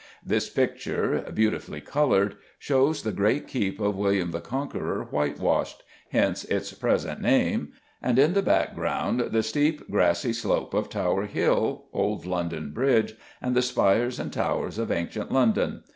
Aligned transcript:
This 0.25 0.49
picture, 0.49 1.29
beautifully 1.31 1.79
coloured, 1.79 2.37
shows 2.57 3.03
the 3.03 3.11
great 3.11 3.47
keep 3.47 3.79
of 3.79 3.95
William 3.95 4.31
the 4.31 4.41
Conqueror 4.41 5.03
whitewashed 5.11 5.83
hence 6.09 6.43
its 6.45 6.73
present 6.73 7.21
name 7.21 7.73
and, 8.01 8.17
in 8.17 8.33
the 8.33 8.41
background, 8.41 9.19
the 9.31 9.43
steep 9.43 9.87
grassy 9.91 10.33
slope 10.33 10.73
of 10.73 10.89
Tower 10.89 11.27
Hill, 11.27 11.85
old 11.93 12.25
London 12.25 12.71
Bridge, 12.73 13.13
and 13.43 13.55
the 13.55 13.61
spires 13.61 14.19
and 14.19 14.33
towers 14.33 14.79
of 14.79 14.89
ancient 14.91 15.31
London. 15.31 15.83